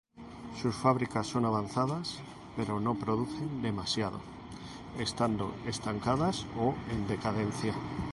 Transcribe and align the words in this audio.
Sus 0.59 0.73
fábricas 0.75 1.27
son 1.27 1.45
avanzadas 1.45 2.17
pero 2.57 2.79
no 2.79 2.95
producen 2.95 3.61
demasiado, 3.61 4.19
estando 4.97 5.53
estancadas 5.67 6.47
o 6.57 6.73
en 6.89 7.07
decadencia. 7.07 7.75